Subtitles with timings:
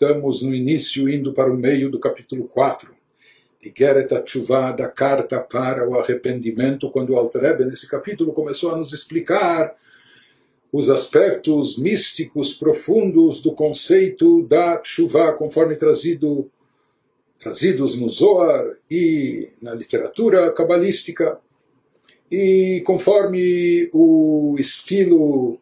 [0.00, 2.90] estamos no início, indo para o meio do capítulo 4.
[3.60, 8.78] De Geret Atchuvah, da carta para o arrependimento, quando o Alter nesse capítulo, começou a
[8.78, 9.76] nos explicar
[10.72, 16.50] os aspectos místicos profundos do conceito da chuva, conforme trazido,
[17.38, 21.38] trazidos no Zohar e na literatura cabalística,
[22.30, 25.60] e conforme o estilo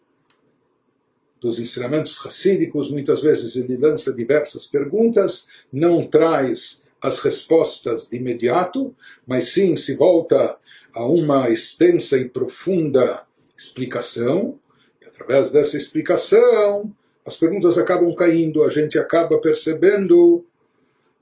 [1.41, 8.95] dos ensinamentos racídicos, muitas vezes ele lança diversas perguntas, não traz as respostas de imediato,
[9.27, 10.57] mas sim se volta
[10.93, 13.23] a uma extensa e profunda
[13.57, 14.59] explicação,
[15.07, 16.93] através dessa explicação,
[17.25, 20.45] as perguntas acabam caindo, a gente acaba percebendo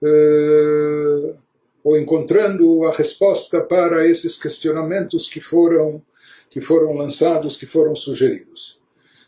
[0.03, 1.35] eh,
[1.83, 6.03] ou encontrando a resposta para esses questionamentos que foram
[6.49, 8.76] que foram lançados, que foram sugeridos.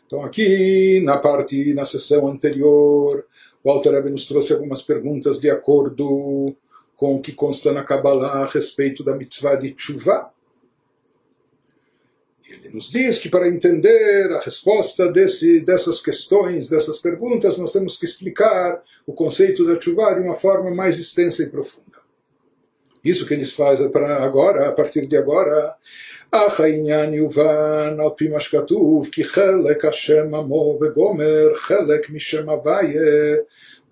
[0.09, 3.23] Então aqui na parte na sessão anterior,
[3.63, 6.55] Walter Rebbe nos trouxe algumas perguntas de acordo
[6.95, 10.31] com o que consta na Kabbalah a respeito da mitzvah de tshuva,
[12.49, 17.95] ele nos diz que para entender a resposta desse, dessas questões, dessas perguntas, nós temos
[17.95, 21.99] que explicar o conceito da chuva de uma forma mais extensa e profunda.
[23.03, 25.75] Isso que eles fazem para agora, a partir de agora.
[26.30, 33.36] אך העניין יובן על פי מה שכתוב כי חלק השם עמו וגומר חלק משם הוויה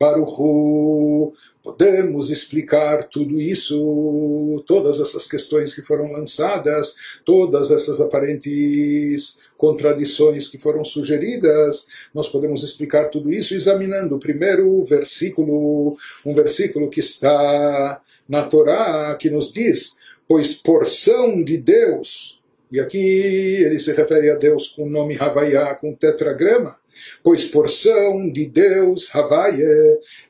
[0.00, 9.38] ברוך הוא Podemos explicar tudo isso, todas essas questões que foram lançadas, todas essas aparentes
[9.56, 16.90] contradições que foram sugeridas, nós podemos explicar tudo isso examinando o primeiro versículo, um versículo
[16.90, 19.95] que está na Torá, que nos diz:
[20.27, 25.73] Pois porção de Deus, e aqui ele se refere a Deus com o nome Havaiá,
[25.75, 26.77] com tetragrama,
[27.23, 29.63] pois porção de Deus, Havaie,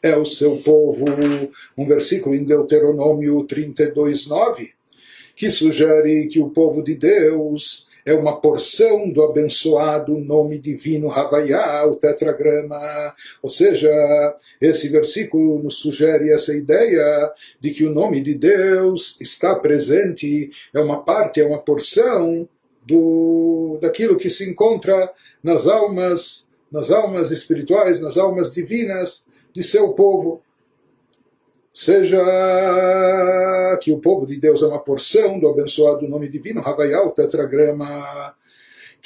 [0.02, 1.06] é o seu povo.
[1.78, 4.72] Um versículo em Deuteronômio 32, 9,
[5.36, 11.86] que sugere que o povo de Deus é uma porção do abençoado nome divino Havaiá,
[11.86, 13.14] o tetragrama.
[13.44, 13.92] Ou seja,
[14.62, 17.30] esse versículo nos sugere essa ideia
[17.60, 22.48] de que o nome de Deus está presente, é uma parte, é uma porção
[22.86, 25.12] do, daquilo que se encontra
[25.44, 30.42] nas almas nas almas espirituais, nas almas divinas de seu povo.
[31.80, 32.18] Seja
[33.80, 38.34] que o povo de Deus é uma porção do abençoado nome divino, Havaiah, o tetragrama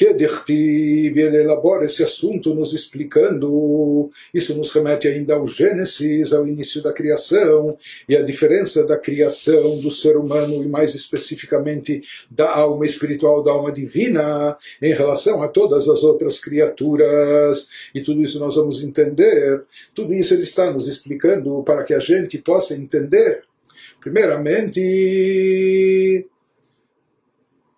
[0.02, 6.48] que Dirtiv, ele elabora esse assunto nos explicando, isso nos remete ainda ao Gênesis, ao
[6.48, 7.78] início da criação,
[8.10, 12.02] e a diferença da criação do ser humano, e mais especificamente
[12.32, 18.24] da alma espiritual, da alma divina, em relação a todas as outras criaturas, e tudo
[18.24, 19.62] isso nós vamos entender,
[19.94, 23.44] tudo isso ele está nos explicando para que a gente possa entender,
[24.00, 26.26] primeiramente,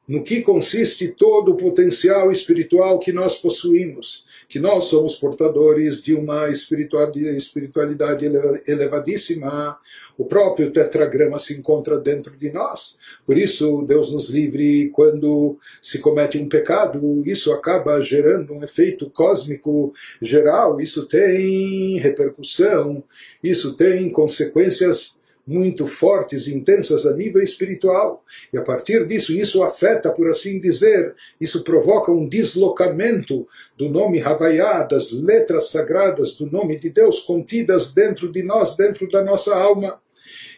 [0.07, 6.13] no que consiste todo o potencial espiritual que nós possuímos, que nós somos portadores de
[6.13, 8.25] uma espiritualidade
[8.67, 9.77] elevadíssima.
[10.17, 12.97] O próprio tetragrama se encontra dentro de nós.
[13.25, 19.09] Por isso, Deus nos livre quando se comete um pecado, isso acaba gerando um efeito
[19.09, 23.03] cósmico geral, isso tem repercussão,
[23.41, 28.23] isso tem consequências muito fortes intensas a nível espiritual.
[28.51, 34.21] E a partir disso, isso afeta, por assim dizer, isso provoca um deslocamento do nome
[34.21, 39.55] Havaiá, das letras sagradas do nome de Deus contidas dentro de nós, dentro da nossa
[39.55, 39.99] alma.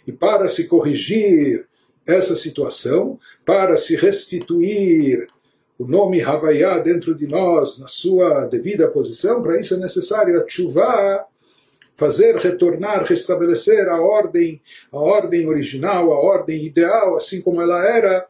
[0.06, 1.66] E para se corrigir
[2.06, 5.28] essa situação, para se restituir
[5.78, 10.48] o nome Havaiá dentro de nós, na sua devida posição, para isso é necessário a
[10.48, 11.26] chuva
[11.95, 18.27] fazer retornar, restabelecer a ordem, a ordem original, a ordem ideal, assim como ela era,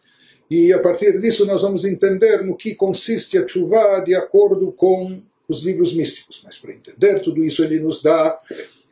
[0.51, 5.23] e a partir disso nós vamos entender no que consiste a chuva de acordo com
[5.49, 6.43] os livros místicos.
[6.45, 8.41] Mas para entender tudo isso ele nos dá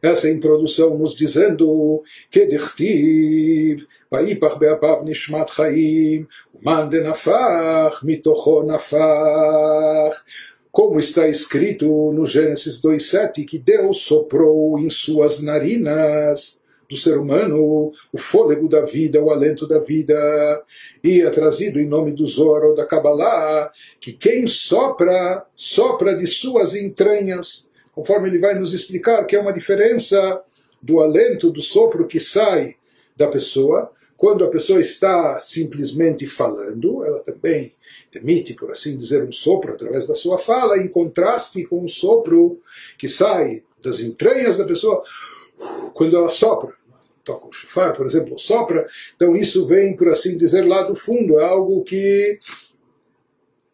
[0.00, 10.25] essa introdução nos dizendo que dichtiv ויפח באפיו נשמת חיים, ומאן דנפח מתוכו נפח
[10.73, 16.59] como está escrito no Gênesis 2,7, que Deus soprou em suas narinas
[16.89, 20.15] do ser humano o fôlego da vida, o alento da vida,
[21.03, 23.71] e é trazido em nome do Zohar ou da Kabbalah,
[24.01, 29.53] que quem sopra, sopra de suas entranhas, conforme ele vai nos explicar que é uma
[29.53, 30.41] diferença
[30.81, 32.77] do alento, do sopro que sai
[33.15, 37.74] da pessoa, quando a pessoa está simplesmente falando, ela também
[38.13, 42.62] emite, por assim dizer, um sopro através da sua fala, em contraste com o sopro
[42.98, 45.04] que sai das entranhas da pessoa,
[45.94, 46.74] quando ela sopra.
[47.24, 48.88] Toca o chufar, por exemplo, sopra.
[49.15, 51.39] Então isso vem, por assim dizer, lá do fundo.
[51.39, 52.38] É algo que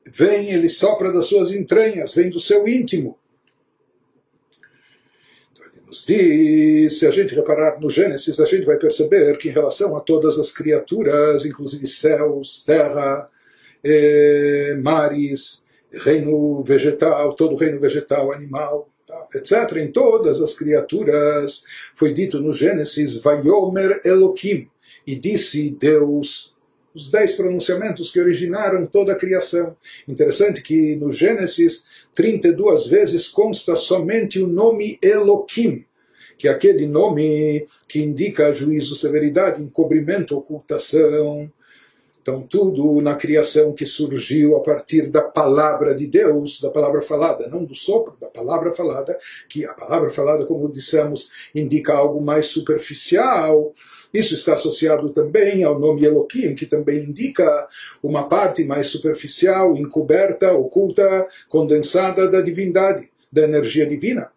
[0.07, 3.18] vem, ele sopra das suas entranhas, vem do seu íntimo.
[5.89, 9.97] Nos diz, se a gente reparar no Gênesis, a gente vai perceber que em relação
[9.97, 13.27] a todas as criaturas, inclusive céus, terra,
[13.83, 21.63] eh, mares, reino vegetal, todo reino vegetal, animal, tá, etc., em todas as criaturas,
[21.95, 24.69] foi dito no Gênesis, Vayomer Elohim,
[25.07, 26.55] e disse Deus,
[26.93, 29.75] os dez pronunciamentos que originaram toda a criação.
[30.07, 31.83] Interessante que no Gênesis,
[32.13, 35.85] 32 vezes consta somente o nome Elohim,
[36.37, 41.51] que é aquele nome que indica juízo, severidade, encobrimento, ocultação,
[42.21, 47.47] então, tudo na criação que surgiu a partir da palavra de Deus, da palavra falada,
[47.47, 49.17] não do sopro, da palavra falada,
[49.49, 53.73] que a palavra falada, como dissemos, indica algo mais superficial.
[54.13, 57.67] Isso está associado também ao nome Elohim, que também indica
[58.01, 64.31] uma parte mais superficial, encoberta, oculta, condensada da divindade, da energia divina.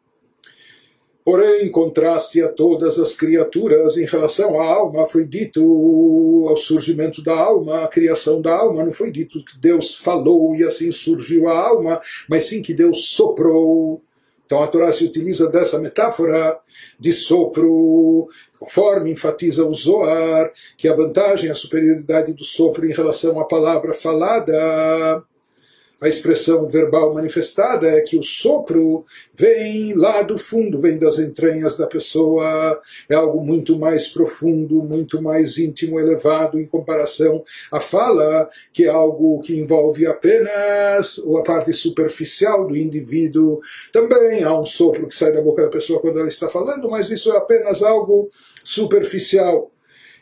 [1.25, 7.23] Porém, em contraste a todas as criaturas, em relação à alma, foi dito ao surgimento
[7.23, 11.49] da alma, a criação da alma, não foi dito que Deus falou e assim surgiu
[11.49, 14.03] a alma, mas sim que Deus soprou.
[14.45, 16.59] Então a Torá se utiliza dessa metáfora
[16.99, 18.29] de sopro,
[18.63, 23.93] conforme enfatiza o Zohar, que a vantagem, a superioridade do sopro em relação à palavra
[23.93, 25.25] falada
[26.03, 31.77] a expressão verbal manifestada é que o sopro vem lá do fundo, vem das entranhas
[31.77, 38.51] da pessoa, é algo muito mais profundo, muito mais íntimo, elevado em comparação à fala,
[38.73, 43.61] que é algo que envolve apenas a parte superficial do indivíduo.
[43.93, 47.13] Também há um sopro que sai da boca da pessoa quando ela está falando, mas
[47.13, 48.29] isso é apenas algo
[48.65, 49.71] superficial.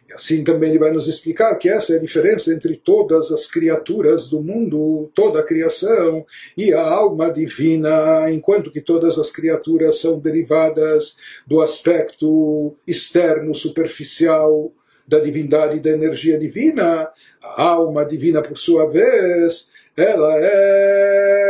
[0.08, 3.46] E assim também ele vai nos explicar que essa é a diferença entre todas as
[3.46, 6.26] criaturas do mundo, toda a criação
[6.56, 11.16] e a alma divina, enquanto que todas as criaturas são derivadas
[11.46, 14.72] do aspecto externo, superficial
[15.06, 17.08] da divindade e da energia divina,
[17.42, 21.49] a alma divina, por sua vez, ela é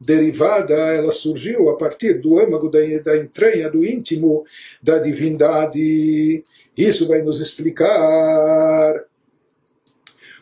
[0.00, 4.44] derivada, ela surgiu a partir do âmago da, da entranha, do íntimo
[4.82, 6.42] da divindade.
[6.76, 9.04] Isso vai nos explicar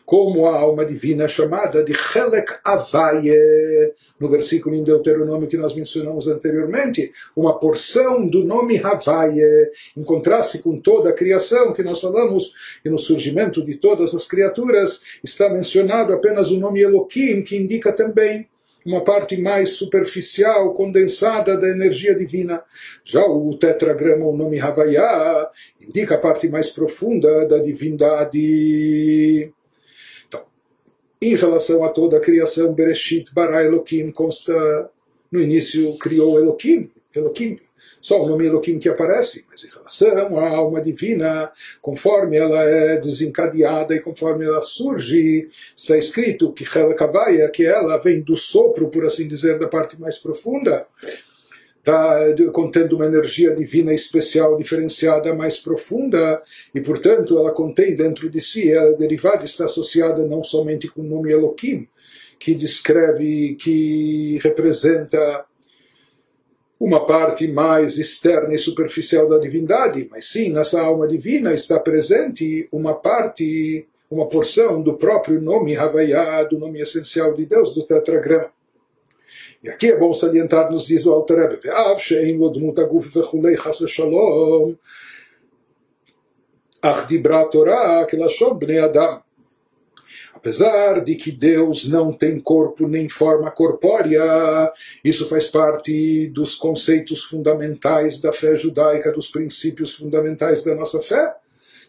[0.05, 6.27] como a alma divina chamada de Helek Avaye, no versículo em Deuteronômio que nós mencionamos
[6.27, 12.53] anteriormente, uma porção do nome Havaye, em contraste com toda a criação que nós falamos,
[12.83, 17.91] e no surgimento de todas as criaturas está mencionado apenas o nome Elohim, que indica
[17.93, 18.47] também
[18.85, 22.63] uma parte mais superficial, condensada da energia divina.
[23.03, 25.49] Já o tetragrama, o nome Havaiá,
[25.81, 29.51] indica a parte mais profunda da divindade.
[30.27, 30.41] Então,
[31.21, 34.89] em relação a toda a criação, Bereshit bara Elohim consta,
[35.31, 37.59] no início criou Elohim, Elohim
[38.03, 41.49] só o nome Elohim que aparece, mas em relação à alma divina,
[41.81, 48.19] conforme ela é desencadeada e conforme ela surge, está escrito que Helekabaya, que ela vem
[48.19, 50.85] do sopro, por assim dizer, da parte mais profunda,
[51.81, 52.17] tá,
[52.51, 56.43] contendo uma energia divina especial, diferenciada, mais profunda,
[56.75, 60.99] e portanto ela contém dentro de si, ela é derivada, está associada não somente com
[60.99, 61.87] o nome Elohim,
[62.37, 65.45] que descreve, que representa
[66.83, 72.67] uma parte mais externa e superficial da divindade, mas sim, nessa alma divina está presente
[72.73, 78.51] uma parte, uma porção do próprio nome Havaiá, do nome essencial de Deus, do tetragrama.
[79.63, 82.01] E aqui é bom salientar, nos diz o Alter Rebbe, Ve'av
[82.37, 84.75] lo vechulei chas v'shalom,
[86.81, 87.07] ach
[87.49, 89.22] Torah kelashon bnei Adam.
[90.43, 94.21] Apesar de que Deus não tem corpo nem forma corpórea,
[95.01, 101.33] isso faz parte dos conceitos fundamentais da fé judaica, dos princípios fundamentais da nossa fé.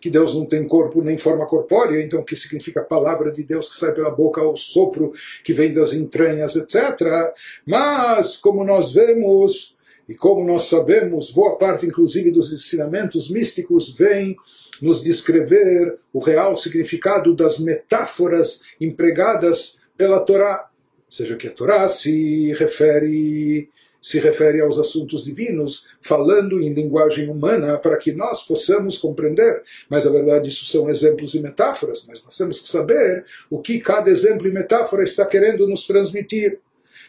[0.00, 3.42] Que Deus não tem corpo nem forma corpórea, então o que significa a palavra de
[3.42, 7.34] Deus que sai pela boca, o sopro que vem das entranhas, etc.
[7.66, 9.76] Mas, como nós vemos,
[10.08, 14.36] e como nós sabemos, boa parte inclusive dos ensinamentos místicos vem
[14.80, 20.68] nos descrever o real significado das metáforas empregadas pela Torá.
[21.06, 23.68] Ou seja, que a Torá se refere
[24.04, 29.62] se refere aos assuntos divinos, falando em linguagem humana para que nós possamos compreender.
[29.88, 33.80] Mas, na verdade, isso são exemplos e metáforas, mas nós temos que saber o que
[33.80, 36.60] cada exemplo e metáfora está querendo nos transmitir.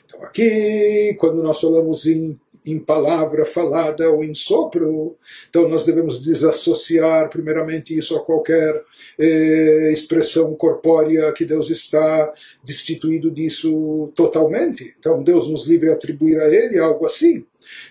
[0.05, 5.15] Então, aqui, quando nós falamos em em palavra falada ou em sopro.
[5.49, 8.83] Então nós devemos desassociar primeiramente isso a qualquer
[9.19, 14.95] eh, expressão corpórea que Deus está destituído disso totalmente.
[14.99, 17.45] Então Deus nos livre atribuir a Ele algo assim.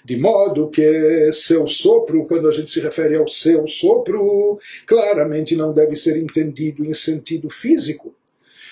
[0.04, 5.72] De modo que seu sopro, quando a gente se refere ao seu sopro, claramente não
[5.72, 8.14] deve ser entendido em sentido físico.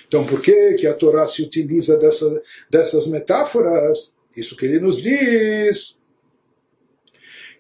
[0.06, 4.14] Então, por que, que a Torá se utiliza dessa, dessas metáforas?
[4.37, 5.97] Isso que ele nos diz.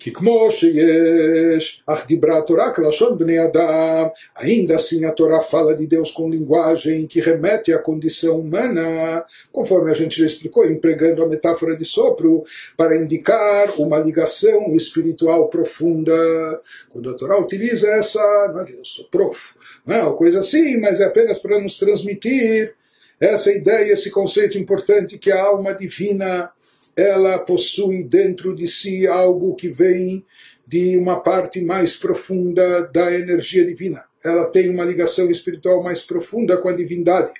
[0.02, 1.96] Que como sheyesh, ah,
[2.44, 8.40] Torá adam, ainda assim a Torá fala de Deus com linguagem que remete à condição
[8.40, 12.42] humana, conforme a gente já explicou, empregando a metáfora de sopro
[12.76, 16.60] para indicar uma ligação espiritual profunda.
[16.90, 19.54] Quando a Torá utiliza essa, não é que eu sou prof,
[19.86, 22.74] não, é coisa assim, mas é apenas para nos transmitir
[23.20, 26.50] essa ideia, esse conceito importante que a alma divina
[26.96, 30.24] ela possui dentro de si algo que vem
[30.66, 34.04] de uma parte mais profunda da energia divina.
[34.24, 37.32] Ela tem uma ligação espiritual mais profunda com a divindade.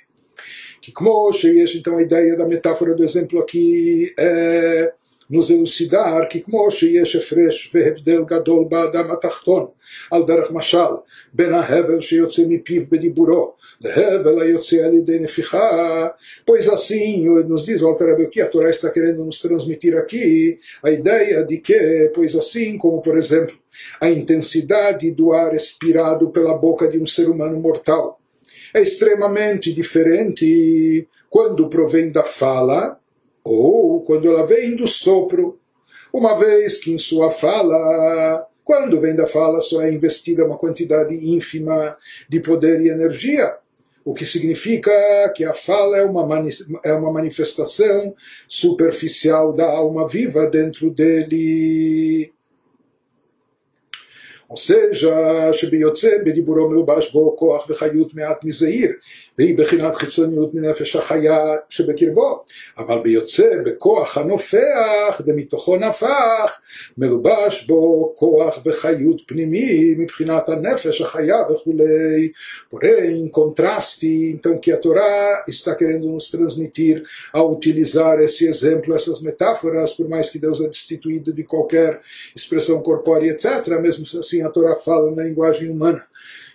[0.81, 1.31] Que como
[1.75, 4.93] então a ideia da metáfora do exemplo aqui é
[5.30, 9.66] nos elucidar que כמו שיש הפרש והבדל גדול באדם התחתון
[10.12, 10.94] על דרך משל
[11.34, 16.08] בין ההבל שיוצא מפיו בדיבורו להבל היוצא על ידי נפיחה
[16.50, 20.60] pois assim nos diz o Alter o que a Torá está querendo nos transmitir aqui
[20.84, 23.56] a ideia de que pois assim como por exemplo
[24.02, 28.20] a intensidade do ar expirado pela boca de um ser humano mortal
[28.74, 32.98] é extremamente diferente quando provém da fala
[33.44, 35.60] ou quando ela vem do sopro,
[36.14, 41.14] uma vez que em sua fala, quando vem da fala, só é investida uma quantidade
[41.14, 43.56] ínfima de poder e energia,
[44.04, 44.92] o que significa
[45.36, 46.26] que a fala é uma,
[46.84, 48.16] é uma manifestação
[48.48, 52.32] superficial da alma viva dentro dele.
[54.50, 58.92] או seja, שביוצא בדיבורו מלובש בו כוח וחיות מעט מזעיר,
[59.38, 61.38] והיא בחינת חיצוניות מנפש החיה
[61.70, 62.44] שבקרבו,
[62.78, 66.60] אבל ביוצא בכוח הנופח, דמתוכו נפח,
[66.98, 72.32] מלובש בו כוח וחיות פנימי מבחינת הנפש החיה וכולי.
[72.70, 78.94] Porém, em contraste, então, que a Torá está querendo nos transmitir ao utilizar esse exemplo,
[78.94, 82.02] essas metáforas, por mais que Deus é destituído de qualquer
[82.36, 83.46] expressão corpórea, etc.,
[83.80, 86.04] mesmo assim a Torá fala na linguagem humana,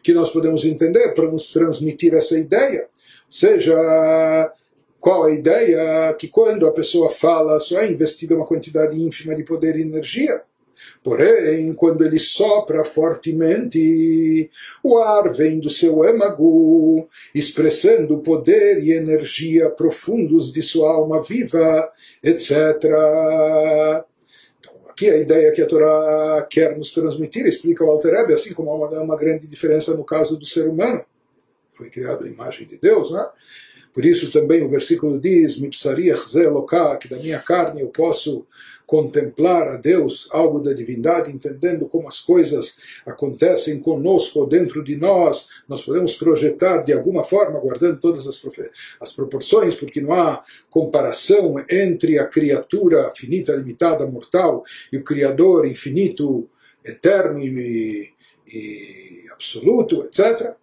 [0.08, 2.84] que nós podemos entender para nos transmitir essa ideia.
[2.84, 2.88] Ou
[3.30, 4.54] seja,
[5.02, 6.14] qual a ideia?
[6.14, 10.42] Que quando a pessoa fala, só é investida uma quantidade ínfima de poder e energia.
[11.04, 14.50] Porém, quando ele sopra fortemente,
[14.82, 21.92] o ar vem do seu âmago, expressando poder e energia profundos de sua alma viva,
[22.24, 24.06] etc
[24.98, 28.72] que a ideia que a Torá quer nos transmitir, explica o Alter Rebbe, assim como
[28.72, 31.06] há uma, uma grande diferença no caso do ser humano,
[31.72, 33.24] foi criado a imagem de Deus, né?
[33.98, 38.46] Por isso também o versículo diz, Mipsariach zeloká, que da minha carne eu posso
[38.86, 42.78] contemplar a Deus, algo da divindade, entendendo como as coisas
[43.08, 48.40] acontecem conosco, dentro de nós, nós podemos projetar de alguma forma, guardando todas as,
[49.02, 54.64] as proporções, porque não há comparação entre a criatura finita, limitada, mortal,
[54.94, 56.48] e o Criador infinito,
[56.86, 58.14] eterno e,
[58.48, 60.56] e absoluto, etc.